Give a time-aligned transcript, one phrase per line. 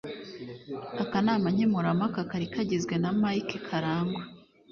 [1.03, 4.23] Akanama nkemurampaka kari kagizwe na Mike Karangwa